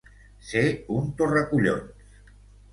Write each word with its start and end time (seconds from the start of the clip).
Ser 0.51 0.63
un 0.95 1.13
torracollons. 1.21 2.13